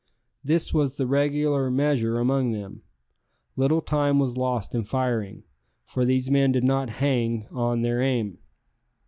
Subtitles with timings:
[0.43, 2.81] This was the regular measure among them.
[3.55, 5.43] Little time was lost in firing,
[5.85, 8.39] for these men did not "hang" on their aim.